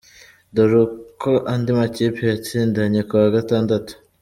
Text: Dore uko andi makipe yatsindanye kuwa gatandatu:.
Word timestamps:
Dore 0.55 0.75
uko 0.85 1.31
andi 1.53 1.71
makipe 1.79 2.21
yatsindanye 2.31 2.99
kuwa 3.09 3.27
gatandatu:. 3.35 3.93